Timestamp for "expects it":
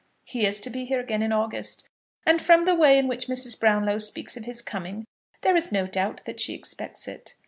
6.55-7.35